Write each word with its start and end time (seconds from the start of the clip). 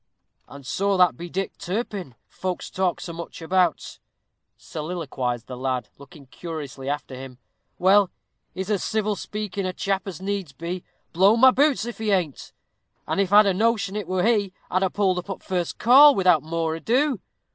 "And 0.47 0.65
so 0.65 0.97
that 0.97 1.15
be 1.15 1.29
Dick 1.29 1.59
Turpin, 1.59 2.15
folks 2.27 2.71
talk 2.71 2.99
so 2.99 3.13
much 3.13 3.39
about," 3.39 3.99
soliloquized 4.57 5.45
the 5.45 5.55
lad, 5.55 5.89
looking 5.99 6.25
curiously 6.25 6.89
after 6.89 7.13
him; 7.13 7.37
"well, 7.77 8.09
he's 8.51 8.71
as 8.71 8.83
civil 8.83 9.15
speaking 9.15 9.63
a 9.67 9.73
chap 9.73 10.07
as 10.07 10.19
need 10.19 10.57
be, 10.57 10.83
blow 11.13 11.35
my 11.37 11.51
boots 11.51 11.85
if 11.85 11.99
he 11.99 12.09
ain't! 12.09 12.51
and 13.07 13.21
if 13.21 13.31
I'd 13.31 13.45
had 13.45 13.53
a 13.53 13.53
notion 13.59 13.95
it 13.95 14.07
were 14.07 14.23
he, 14.25 14.53
I'd 14.71 14.81
have 14.81 14.93
pulled 14.93 15.19
up 15.19 15.29
at 15.29 15.43
first 15.43 15.77
call, 15.77 16.15
without 16.15 16.41
more 16.41 16.73
ado. 16.75 17.19